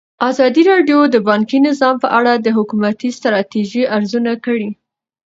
[0.29, 4.69] ازادي راډیو د بانکي نظام په اړه د حکومتي ستراتیژۍ ارزونه کړې.